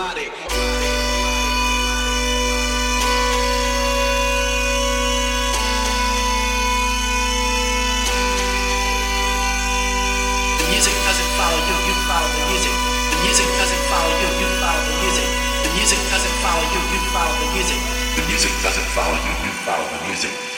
The 0.00 0.08
music 10.72 10.96
doesn't 11.04 11.32
follow 11.36 11.60
you, 11.60 11.76
you 11.84 11.92
follow 12.08 12.32
the 12.32 12.48
music. 12.48 12.72
The 13.12 13.20
music 13.28 13.44
doesn't 13.60 13.84
follow 13.92 14.08
you, 14.16 14.28
you 14.40 14.48
follow 14.56 14.80
the 14.88 14.96
music. 15.04 15.28
The 15.68 15.70
music 15.76 16.00
doesn't 16.08 16.36
follow 16.40 16.64
you, 16.64 16.80
you 16.80 17.00
follow 17.12 17.36
the 17.36 17.52
music. 17.52 17.80
The 18.16 18.24
music 18.24 18.52
doesn't 18.64 18.88
follow 18.96 19.20
you, 19.20 19.32
you 19.44 19.52
follow 19.68 19.84
the 19.84 20.00
music. 20.08 20.49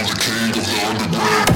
overcame 0.00 0.52
the 0.52 0.86
underground. 0.86 1.49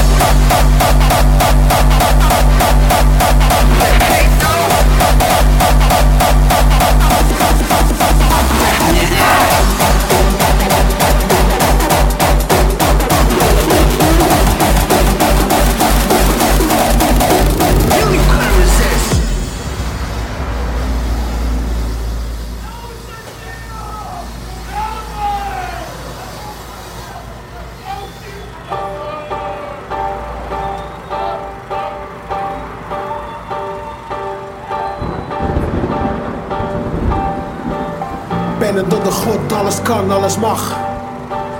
Motherfucker. 0.00 0.40
You 5.50 5.59
kan, 39.90 40.10
alles 40.10 40.36
mag. 40.38 40.76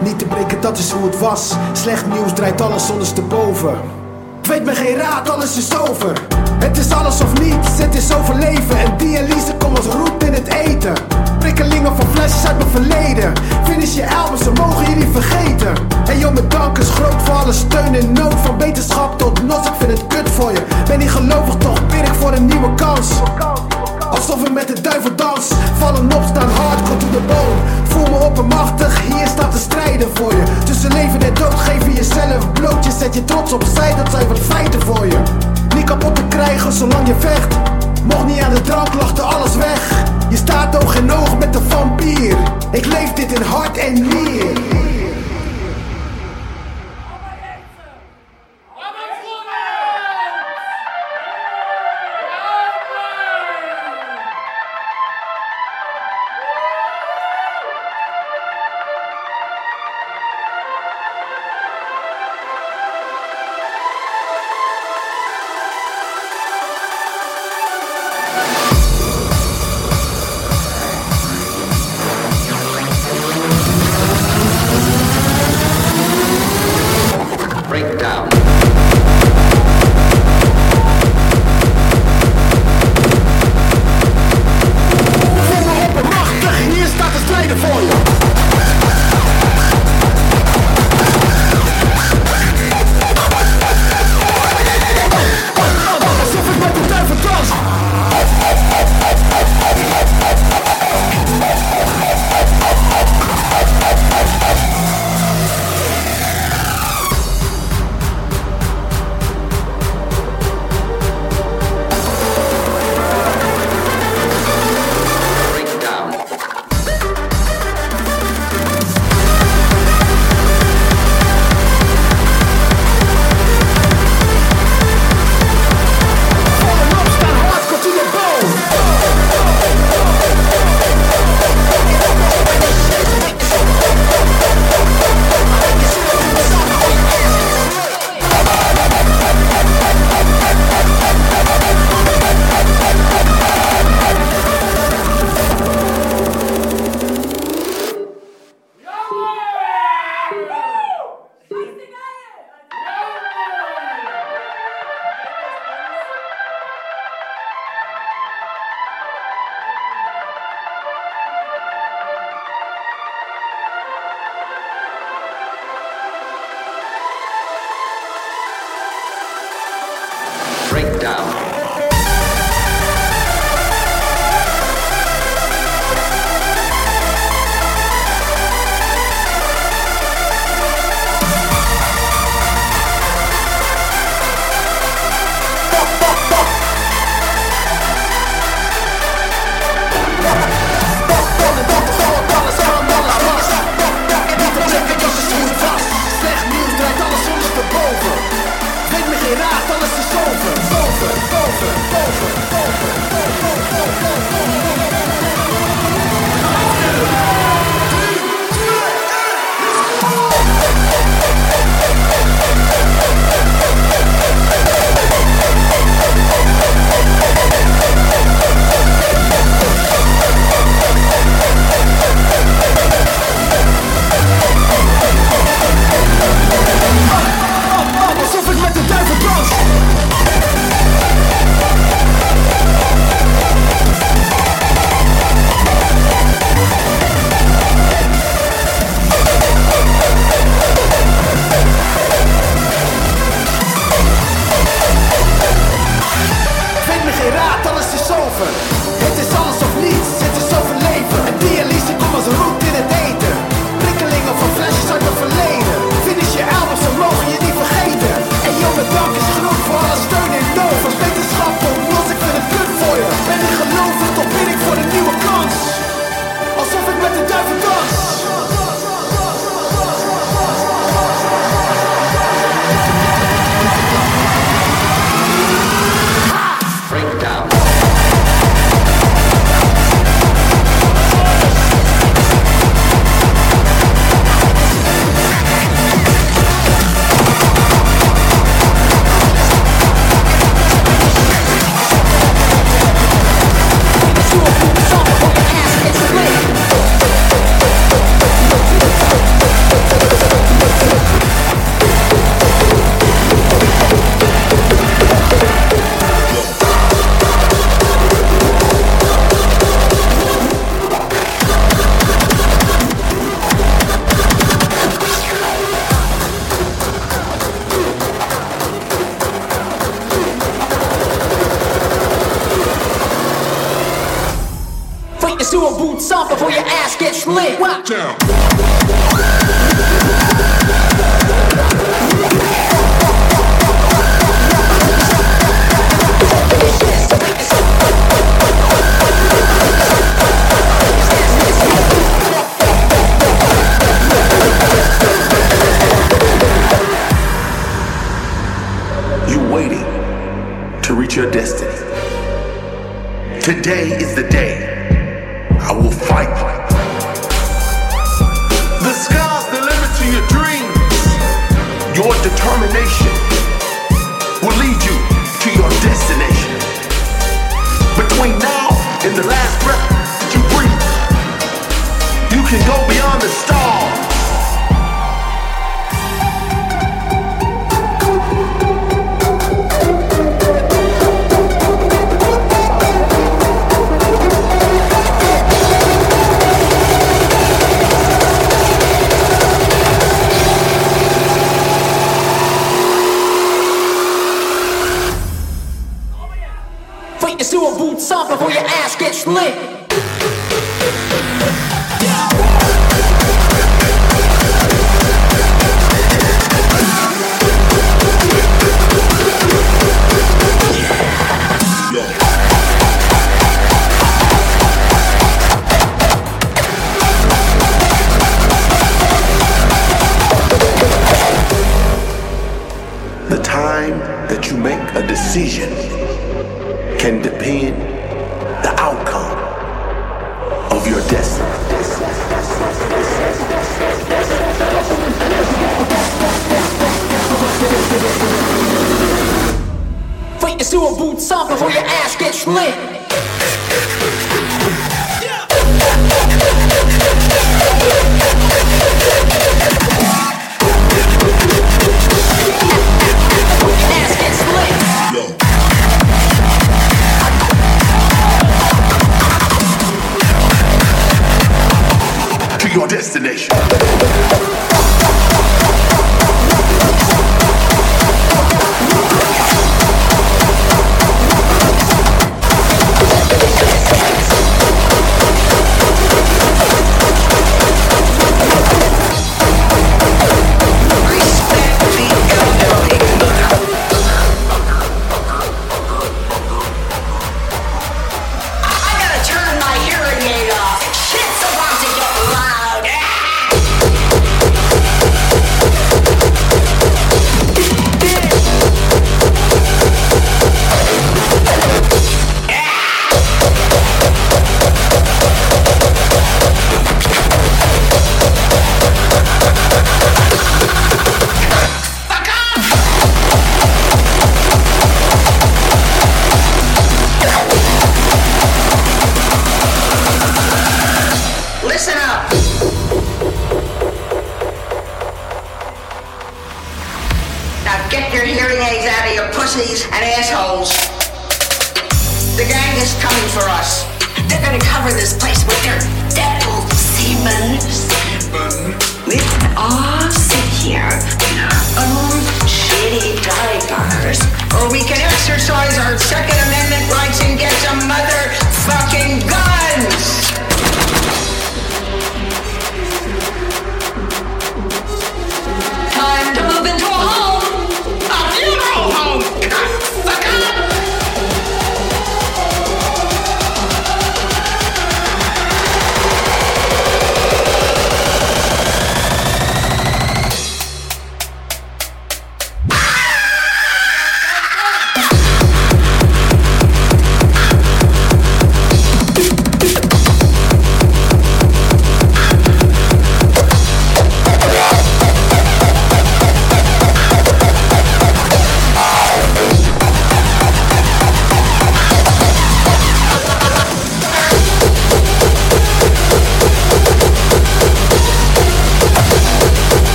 Niet 0.00 0.18
te 0.18 0.24
breken, 0.24 0.60
dat 0.60 0.78
is 0.78 0.90
hoe 0.90 1.04
het 1.04 1.18
was. 1.18 1.52
Slecht 1.72 2.06
nieuws 2.06 2.32
draait 2.32 2.60
alles 2.60 2.90
ondersteboven. 2.90 3.74
Weet 4.42 4.64
me 4.64 4.74
geen 4.74 4.96
raad, 4.96 5.30
alles 5.30 5.56
is 5.56 5.78
over. 5.78 6.12
Het 6.58 6.78
is 6.78 6.92
alles 6.92 7.20
of 7.20 7.40
niets, 7.40 7.78
het 7.78 7.94
is 7.94 8.14
overleven. 8.14 8.78
En 8.78 8.96
dialyse 8.96 9.54
komt 9.58 9.76
als 9.76 9.86
roet 9.86 10.24
in 10.24 10.32
het 10.32 10.48
eten. 10.48 10.92
Prikkelingen 11.38 11.96
van 11.96 12.06
flesjes 12.14 12.46
uit 12.46 12.56
mijn 12.56 12.70
verleden. 12.70 13.32
Finish 13.64 13.94
je 13.94 14.14
albums, 14.16 14.42
ze 14.42 14.50
mogen 14.50 14.90
je 14.90 14.96
niet 14.96 15.12
vergeten. 15.12 15.72
En 16.06 16.18
joh, 16.18 16.32
mijn 16.32 16.48
dank 16.48 16.78
is 16.78 16.90
groot 16.90 17.22
voor 17.22 17.34
alle 17.34 17.52
steun 17.52 17.94
en 17.94 18.12
nood. 18.12 18.34
Van 18.42 18.58
wetenschap 18.58 19.18
tot 19.18 19.42
nos, 19.42 19.66
ik 19.66 19.72
vind 19.78 19.90
het 19.90 20.06
kut 20.06 20.30
voor 20.30 20.52
je. 20.52 20.62
Ben 20.86 20.98
niet 20.98 21.10
gelovig, 21.10 21.54
toch 21.54 21.86
bid 21.86 22.08
ik 22.08 22.14
voor 22.14 22.32
een 22.32 22.46
nieuwe 22.46 22.74
kans. 22.74 23.08
Alsof 24.10 24.42
ik 24.42 24.52
met 24.52 24.68
de 24.68 24.80
duivel 24.80 25.09
dans. 25.34 25.48
Vallen 25.78 26.12
op, 26.16 26.22
staan 26.28 26.50
hardcore 26.50 26.96
to 26.96 27.06
the 27.10 27.22
bone. 27.26 27.58
Voel 27.84 28.18
me 28.18 28.24
oppermachtig, 28.24 29.00
hier 29.00 29.26
staat 29.26 29.52
te 29.52 29.58
strijden 29.58 30.08
voor 30.14 30.32
je. 30.32 30.42
Tussen 30.64 30.92
leven 30.92 31.22
en 31.22 31.34
dood 31.34 31.54
geef 31.54 31.84
je 31.86 31.92
jezelf 31.92 32.52
bloot. 32.52 32.84
Je 32.84 32.90
zet 32.98 33.14
je 33.14 33.24
trots 33.24 33.52
opzij, 33.52 33.94
dat 33.94 34.10
zijn 34.10 34.28
wat 34.28 34.38
feiten 34.38 34.82
voor 34.82 35.06
je. 35.06 35.18
Niet 35.74 35.84
kapot 35.84 36.16
te 36.16 36.24
krijgen 36.28 36.72
zolang 36.72 37.06
je 37.06 37.14
vecht. 37.18 37.56
Mocht 38.04 38.26
niet 38.26 38.40
aan 38.40 38.54
de 38.54 38.60
drank, 38.60 38.94
lachte 38.94 39.22
alles 39.22 39.56
weg. 39.56 40.04
Je 40.28 40.36
staat 40.36 40.82
oog 40.82 40.96
in 40.96 41.12
oog 41.12 41.38
met 41.38 41.52
de 41.52 41.60
vampier. 41.68 42.36
Ik 42.72 42.86
leef 42.86 43.12
dit 43.12 43.32
in 43.32 43.42
hart 43.42 43.76
en 43.76 43.92
nier. 43.92 44.89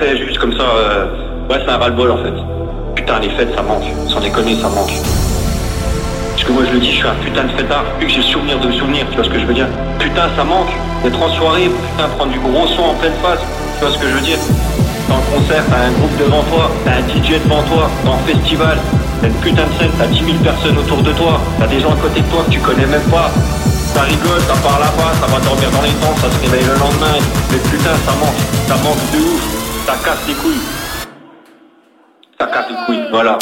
Juste 0.00 0.38
comme 0.38 0.52
ça. 0.56 0.62
euh, 0.62 1.06
Ouais, 1.48 1.58
c'est 1.64 1.70
un 1.70 1.78
ras-le-bol 1.78 2.10
en 2.10 2.16
fait. 2.18 2.32
Putain, 2.94 3.18
les 3.20 3.28
fêtes, 3.30 3.54
ça 3.54 3.62
manque. 3.62 3.84
Sans 4.08 4.20
déconner, 4.20 4.54
ça 4.60 4.68
manque. 4.68 4.92
Parce 6.32 6.44
que 6.44 6.52
moi, 6.52 6.62
je 6.66 6.72
le 6.74 6.78
dis, 6.80 6.90
je 6.92 6.96
suis 6.96 7.06
un 7.08 7.14
putain 7.24 7.44
de 7.44 7.52
fêtard. 7.58 7.84
Plus 7.98 8.06
que 8.06 8.12
j'ai 8.12 8.22
souvenir 8.22 8.58
de 8.60 8.70
souvenirs, 8.72 9.04
tu 9.10 9.16
vois 9.16 9.24
ce 9.24 9.30
que 9.30 9.38
je 9.38 9.44
veux 9.46 9.54
dire 9.54 9.66
Putain, 9.98 10.28
ça 10.36 10.44
manque. 10.44 10.70
D'être 11.02 11.20
en 11.20 11.28
soirée, 11.34 11.68
putain, 11.68 12.08
prendre 12.16 12.32
du 12.32 12.38
gros 12.38 12.66
son 12.68 12.82
en 12.82 12.94
pleine 12.94 13.12
face. 13.22 13.40
Tu 13.78 13.84
vois 13.84 13.92
ce 13.92 13.98
que 13.98 14.06
je 14.08 14.14
veux 14.14 14.20
dire 14.20 14.38
Dans 15.08 15.16
le 15.16 15.26
concert, 15.36 15.64
t'as 15.70 15.86
un 15.88 15.92
groupe 15.92 16.16
devant 16.18 16.42
toi, 16.44 16.70
t'as 16.84 16.92
un 17.00 17.04
DJ 17.08 17.40
devant 17.44 17.62
toi, 17.64 17.90
dans 18.04 18.16
le 18.20 18.32
festival, 18.34 18.78
t'as 19.20 19.28
une 19.28 19.34
putain 19.42 19.64
de 19.66 19.74
scène, 19.78 19.90
t'as 19.98 20.06
10 20.06 20.22
000 20.24 20.36
personnes 20.44 20.78
autour 20.78 21.02
de 21.02 21.12
toi, 21.12 21.40
t'as 21.58 21.66
des 21.66 21.80
gens 21.80 21.92
à 21.92 21.96
côté 21.96 22.20
de 22.20 22.26
toi 22.30 22.44
que 22.46 22.52
tu 22.52 22.60
connais 22.60 22.86
même 22.86 23.04
pas. 23.10 23.30
Ça 23.96 24.02
rigole, 24.02 24.40
ça 24.46 24.54
part 24.62 24.78
là-bas, 24.78 25.12
ça 25.18 25.26
va 25.26 25.40
dormir 25.42 25.68
dans 25.72 25.82
les 25.82 25.96
temps, 25.98 26.14
ça 26.20 26.28
se 26.30 26.38
réveille 26.44 26.64
le 26.68 26.78
lendemain. 26.78 27.18
Mais 27.50 27.58
putain, 27.58 27.96
ça 28.06 28.12
manque, 28.20 28.40
ça 28.68 28.76
manque 28.84 29.02
de 29.12 29.18
ouf. 29.18 29.59
Ça 29.86 29.96
casse 30.04 30.26
les 30.28 30.34
couilles. 30.34 30.60
Ça 32.38 32.46
casse 32.46 32.66
les 32.70 32.76
couilles, 32.86 33.04
voilà. 33.10 33.38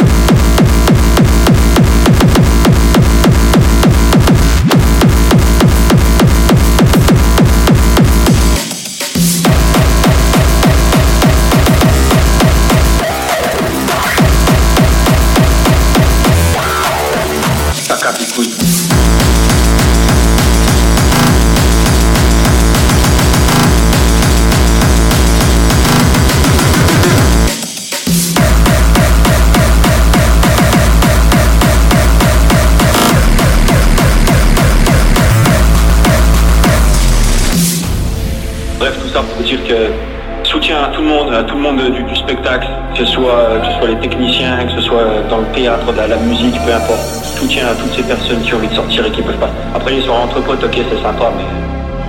Dire 39.68 39.76
que 39.76 40.48
soutien 40.48 40.82
à 40.84 40.88
tout 40.88 41.02
le 41.02 41.08
monde, 41.08 41.32
à 41.32 41.42
tout 41.42 41.56
le 41.56 41.62
monde 41.62 41.80
du, 41.80 42.16
spectacle, 42.16 42.68
que 42.94 43.04
ce, 43.04 43.12
soit, 43.12 43.58
que 43.60 43.66
ce 43.66 43.78
soit 43.78 43.88
les 43.88 43.98
techniciens, 44.00 44.64
que 44.64 44.72
ce 44.72 44.80
soit 44.80 45.04
dans 45.28 45.38
le 45.38 45.46
théâtre, 45.54 45.92
la, 45.96 46.06
la 46.06 46.16
musique, 46.16 46.54
peu 46.64 46.72
importe. 46.72 47.00
Soutien 47.38 47.68
à 47.68 47.74
toutes 47.74 47.94
ces 47.94 48.02
personnes 48.02 48.42
qui 48.42 48.54
ont 48.54 48.58
envie 48.58 48.68
de 48.68 48.74
sortir 48.74 49.06
et 49.06 49.10
qui 49.10 49.22
peuvent 49.22 49.38
pas. 49.38 49.50
Après, 49.74 49.92
les 49.92 50.02
soirées 50.02 50.22
entre 50.22 50.40
potes, 50.40 50.64
ok, 50.64 50.78
c'est 50.90 51.02
sympa, 51.02 51.32
mais 51.36 51.44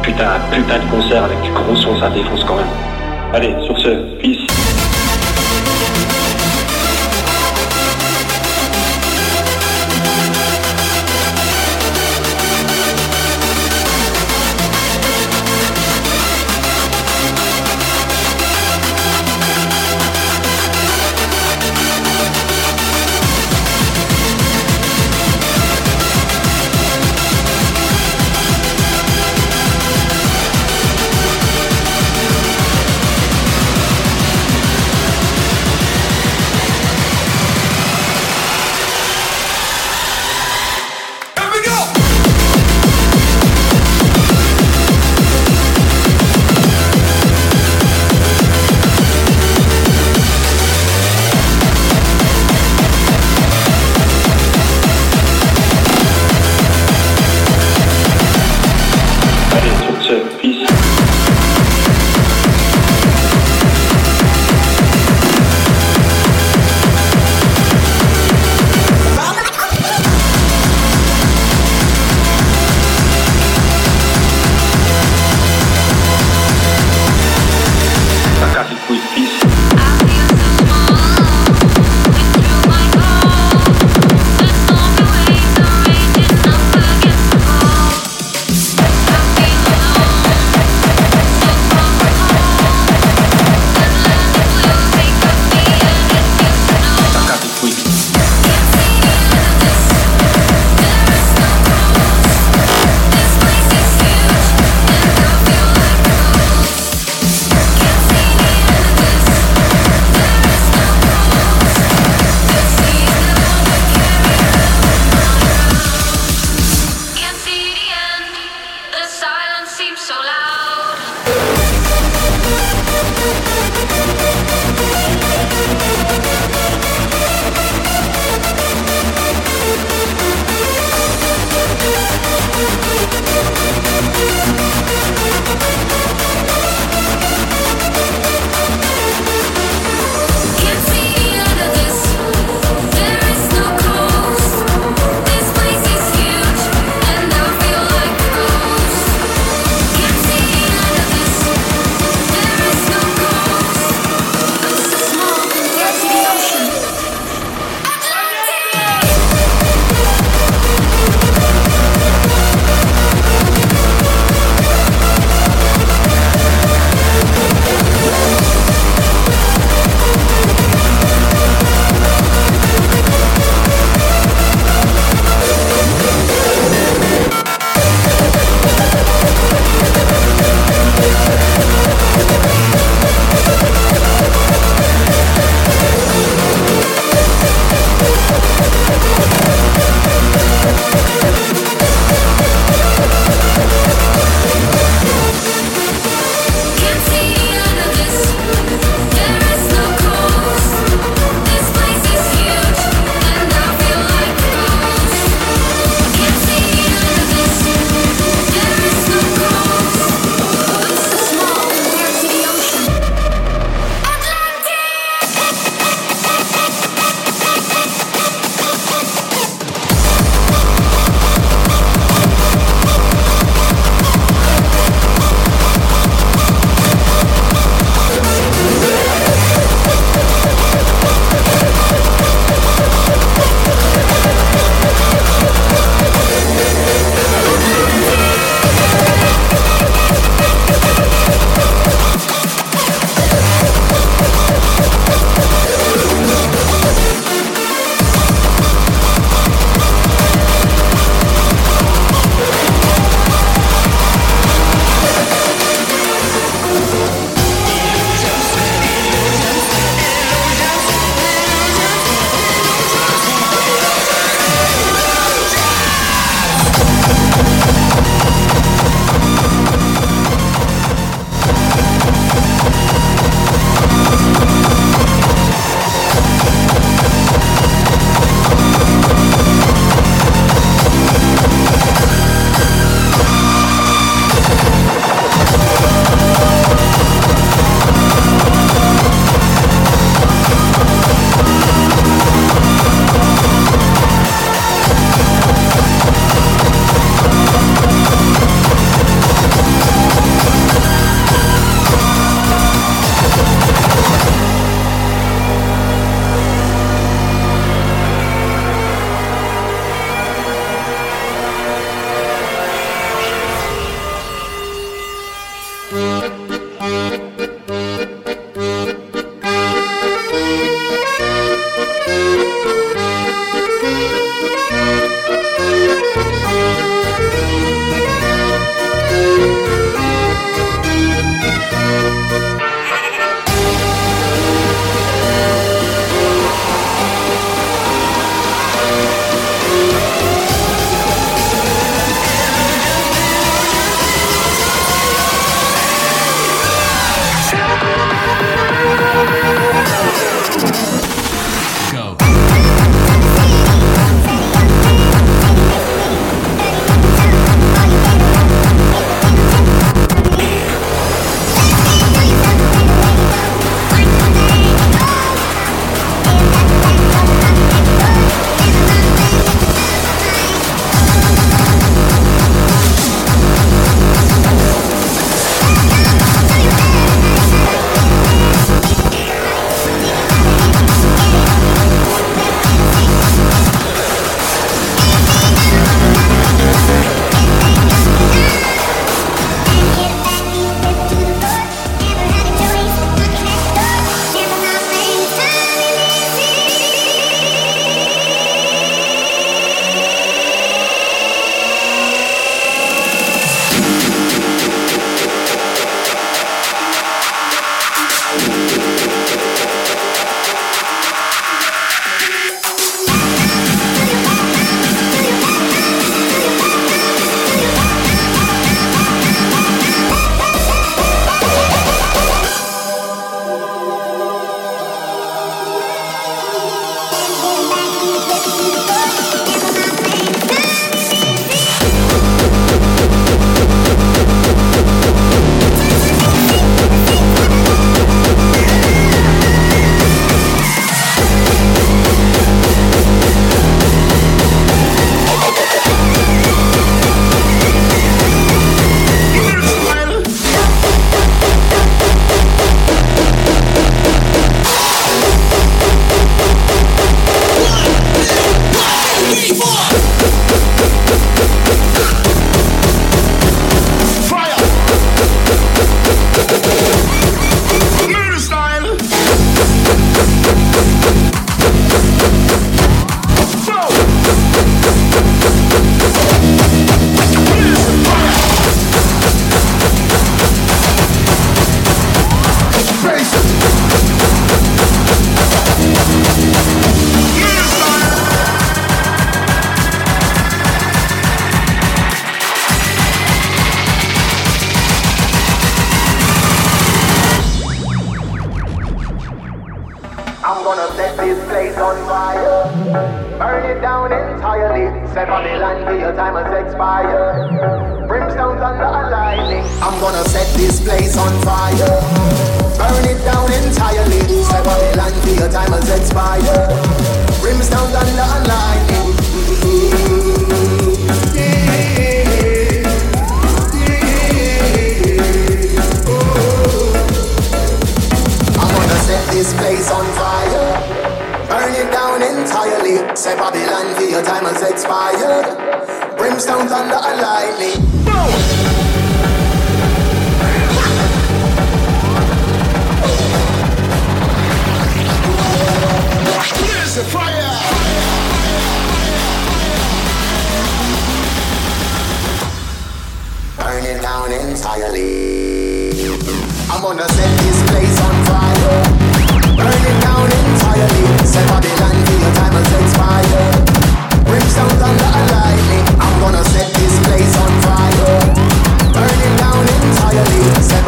putain, 0.02 0.40
putain 0.52 0.80
de 0.80 0.92
concert 0.92 1.24
avec 1.24 1.42
du 1.42 1.52
gros 1.52 1.76
son, 1.76 2.00
ça 2.00 2.10
défonce 2.10 2.44
quand 2.46 2.56
même. 2.56 2.66
Allez, 3.34 3.54
sur 3.66 3.78
ce, 3.78 3.90
peace. 4.20 4.49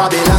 Babylon. 0.01 0.30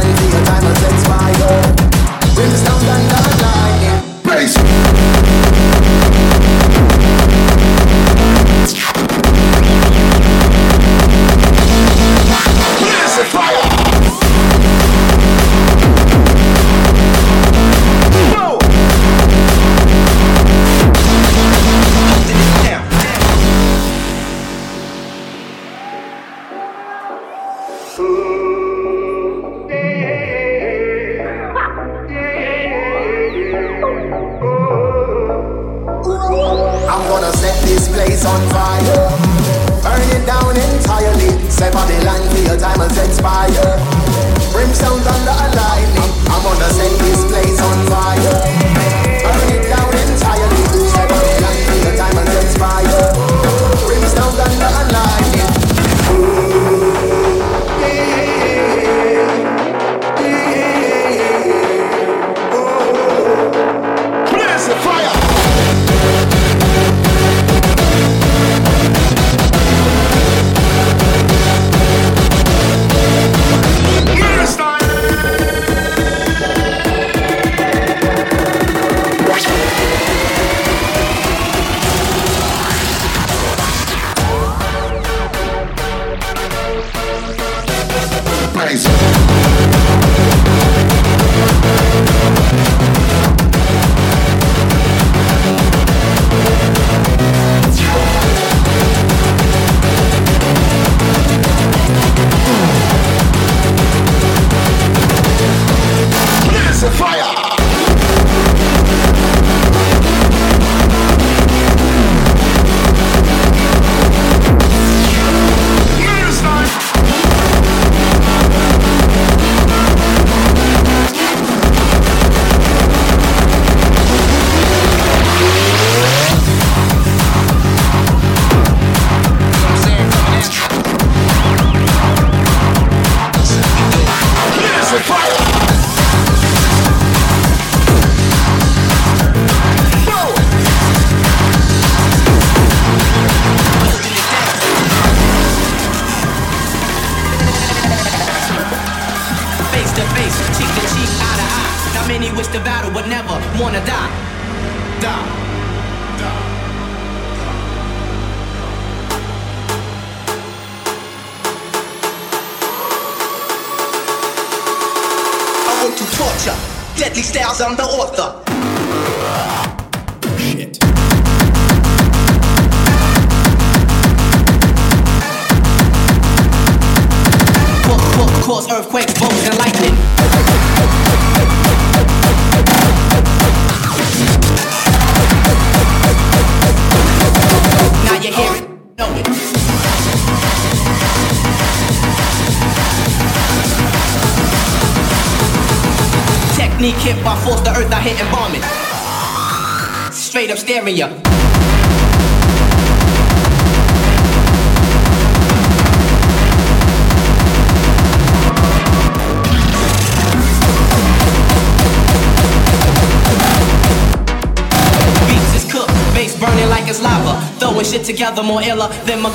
Beats 215.27 215.55
is 215.55 215.71
cooked, 215.71 215.89
bass 216.13 216.35
Burning 216.39 216.69
like 216.69 216.87
it's 216.87 217.01
lava, 217.01 217.39
throwing 217.59 217.85
shit 217.85 218.03
together 218.03 218.43
more 218.43 218.61
iller 218.61 218.89
than 219.05 219.21
my 219.21 219.32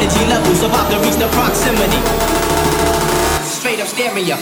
energy 0.00 0.24
levels 0.30 0.62
about 0.62 0.90
to 0.90 0.98
reach 1.00 1.16
the 1.16 1.28
proximity. 1.28 2.00
Straight 3.44 3.80
up 3.80 3.86
staring 3.86 4.24
stereo. 4.24 4.36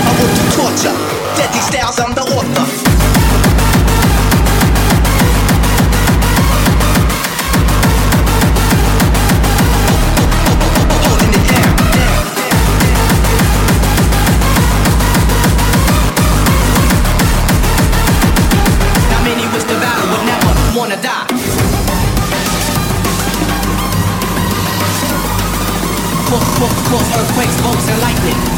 I 0.00 0.12
want 0.20 0.32
to 0.36 0.44
torture. 0.56 0.96
Deadly 1.36 1.60
styles, 1.60 1.98
I'm 1.98 2.14
the 2.14 2.22
author. 2.22 2.83
Earthquakes, 26.64 27.60
boats, 27.60 27.88
and 27.90 28.00
lightning. 28.00 28.53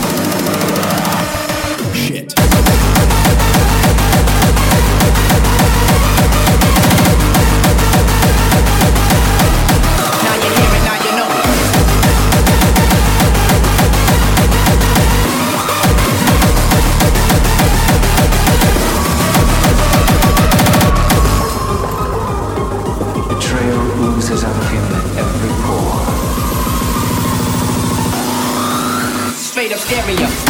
me 30.07 30.23
up. 30.23 30.46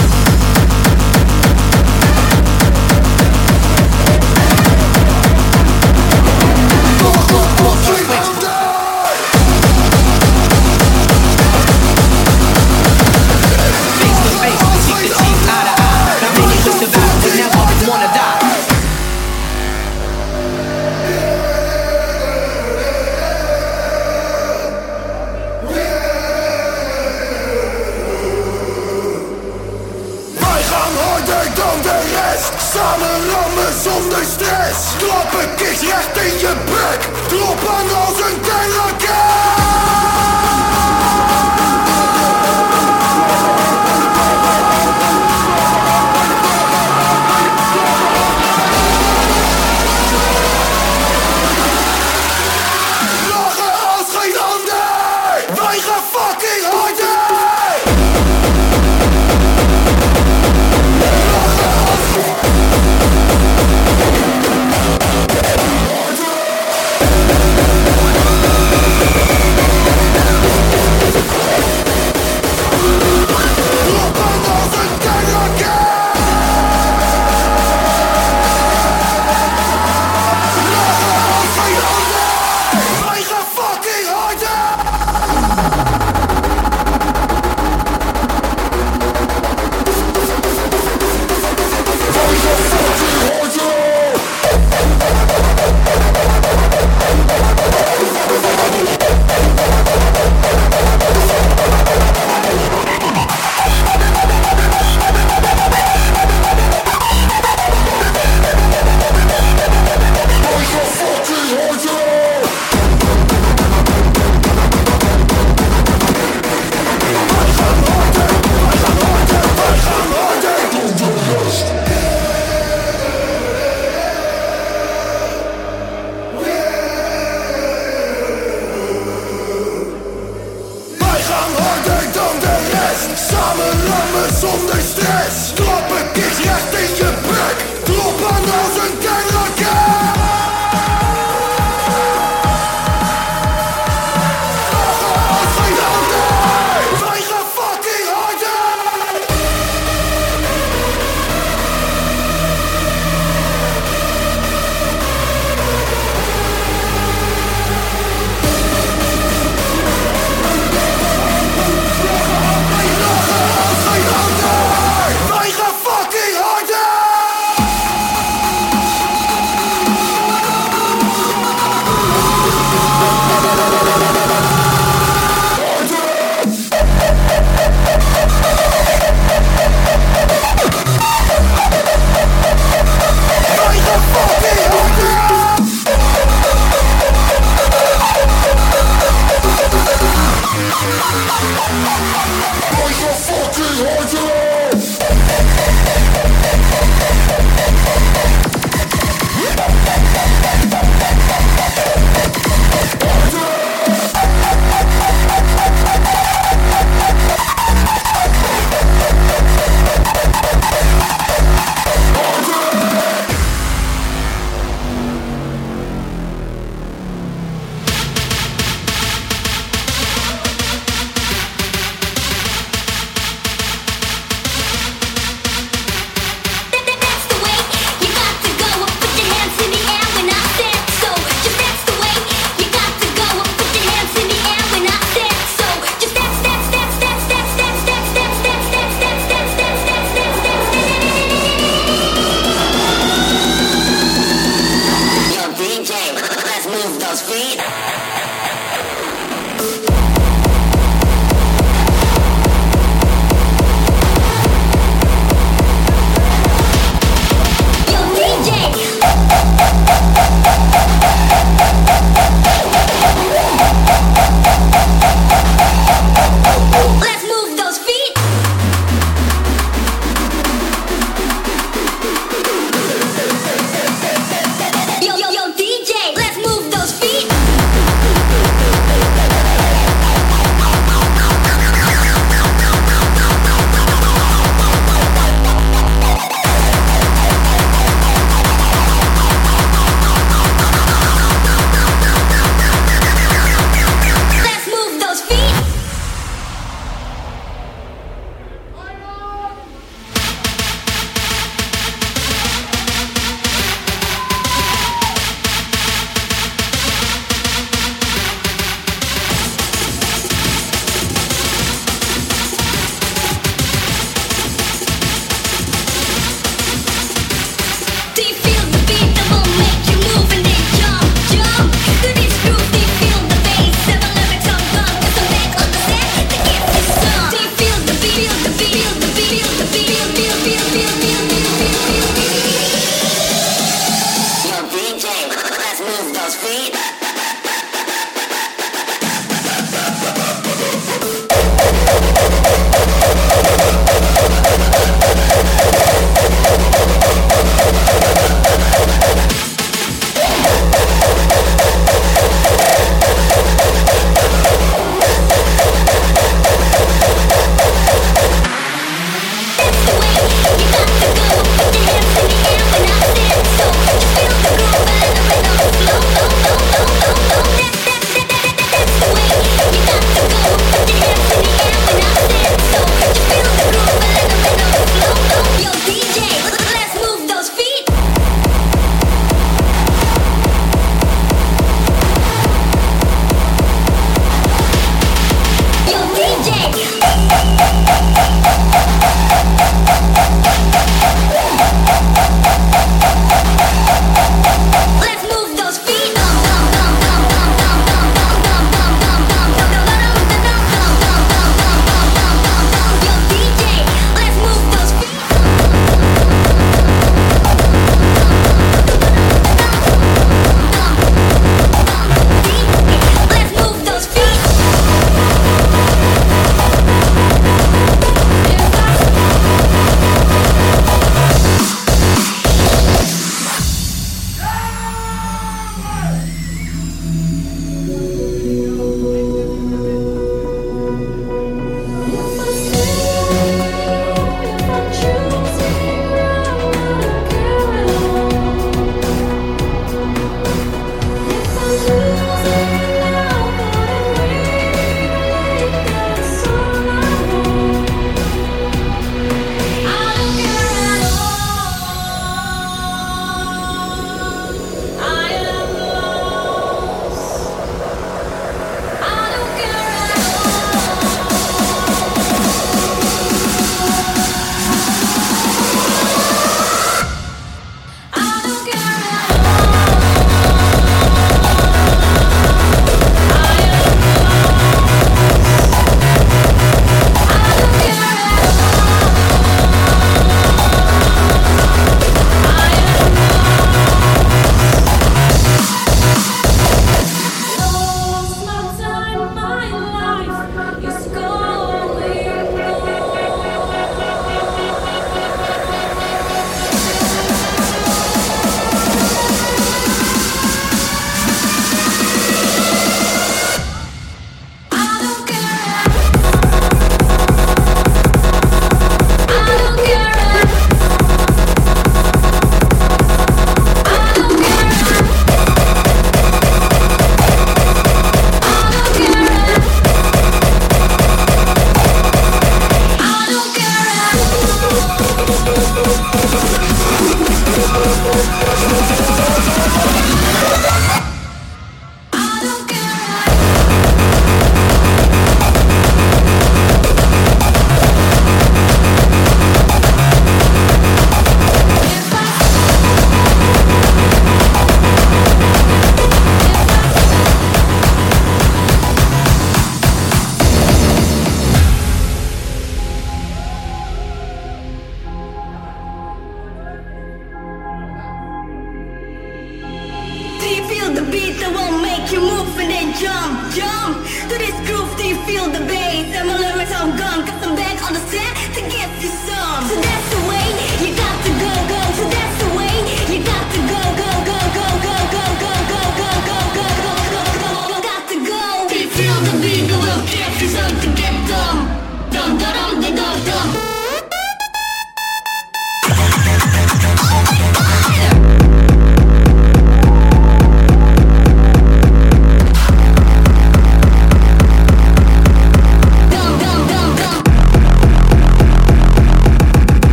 see 336.47 336.75